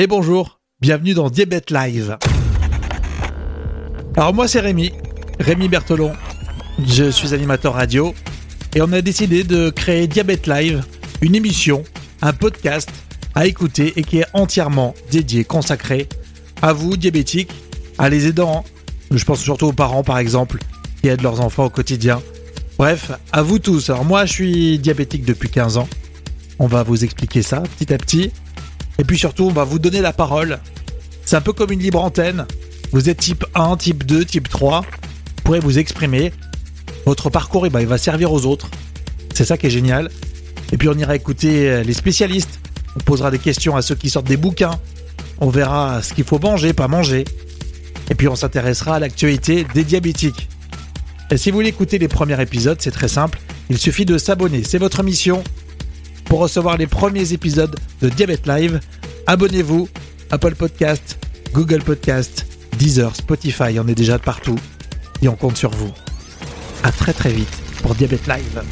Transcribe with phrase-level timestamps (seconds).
[0.00, 2.16] et bonjour, bienvenue dans Diabète Live.
[4.16, 4.92] Alors moi c'est Rémi,
[5.38, 6.12] Rémi Bertolon,
[6.82, 8.14] je suis animateur radio
[8.74, 10.82] et on a décidé de créer Diabète Live,
[11.20, 11.84] une émission,
[12.22, 12.88] un podcast
[13.34, 16.08] à écouter et qui est entièrement dédié, consacré
[16.62, 17.52] à vous diabétiques,
[17.98, 18.64] à les aidants,
[19.10, 20.60] je pense surtout aux parents par exemple,
[21.02, 22.22] qui aident leurs enfants au quotidien.
[22.78, 23.90] Bref, à vous tous.
[23.90, 25.88] Alors moi je suis diabétique depuis 15 ans.
[26.58, 28.32] On va vous expliquer ça petit à petit.
[29.00, 30.58] Et puis surtout, on va vous donner la parole.
[31.24, 32.46] C'est un peu comme une libre antenne.
[32.92, 34.82] Vous êtes type 1, type 2, type 3.
[34.82, 36.34] Vous pourrez vous exprimer.
[37.06, 38.68] Votre parcours, eh ben, il va servir aux autres.
[39.34, 40.10] C'est ça qui est génial.
[40.70, 42.60] Et puis on ira écouter les spécialistes.
[42.94, 44.78] On posera des questions à ceux qui sortent des bouquins.
[45.40, 47.24] On verra ce qu'il faut manger, pas manger.
[48.10, 50.46] Et puis on s'intéressera à l'actualité des diabétiques.
[51.30, 53.40] Et si vous voulez écouter les premiers épisodes, c'est très simple.
[53.70, 54.62] Il suffit de s'abonner.
[54.62, 55.42] C'est votre mission.
[56.30, 58.78] Pour recevoir les premiers épisodes de Diabète Live,
[59.26, 59.88] abonnez-vous.
[60.30, 61.18] Apple Podcast,
[61.52, 62.46] Google Podcast,
[62.78, 64.54] Deezer, Spotify, on est déjà partout.
[65.22, 65.90] Et on compte sur vous.
[66.84, 67.50] À très très vite
[67.82, 68.62] pour Diabète Live.